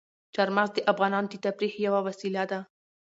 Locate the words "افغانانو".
0.91-1.31